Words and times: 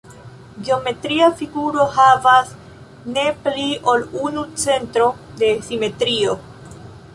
Geometria 0.69 1.27
figuro 1.41 1.85
havas 1.97 2.49
ne 3.11 3.27
pli 3.45 3.67
ol 3.93 4.09
unu 4.31 4.49
centro 4.65 5.13
de 5.45 5.53
simetrio. 5.71 6.37